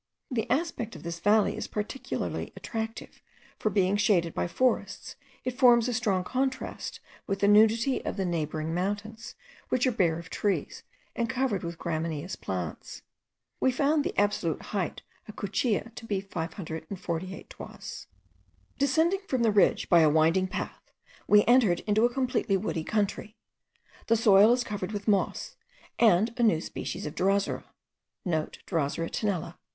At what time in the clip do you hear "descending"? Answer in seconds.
18.79-19.19